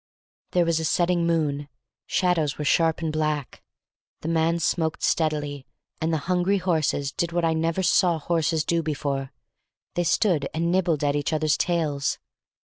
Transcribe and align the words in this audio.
There 0.53 0.65
was 0.65 0.79
a 0.79 0.83
setting 0.83 1.27
moon. 1.27 1.69
Shadows 2.07 2.57
were 2.57 2.65
sharp 2.65 3.01
and 3.01 3.13
black. 3.13 3.61
The 4.21 4.29
man 4.29 4.57
smoked 4.57 5.03
steadily, 5.03 5.67
and 6.01 6.11
the 6.11 6.17
hungry 6.25 6.57
horses 6.57 7.11
did 7.11 7.31
what 7.31 7.45
I 7.45 7.53
never 7.53 7.83
saw 7.83 8.17
horses 8.17 8.65
do 8.65 8.81
before; 8.81 9.31
they 9.93 10.03
stood 10.03 10.49
and 10.55 10.71
nibbled 10.71 11.03
at 11.03 11.15
each 11.15 11.31
other's 11.31 11.55
tails. 11.55 12.17